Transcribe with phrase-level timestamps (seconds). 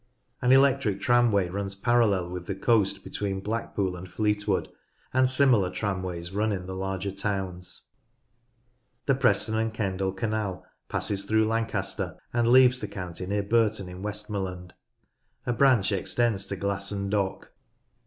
[0.41, 4.67] An electric tramway runs parallel with the coast between Blackpool and Fleetwood,
[5.13, 7.89] and similar tramways run in the larger towns.
[9.05, 13.87] The Preston and Kendal canal passes through Lan caster and leaves the county near Burton
[13.87, 14.73] in Westmorland.
[15.45, 17.51] A branch extends to Glasson Dock.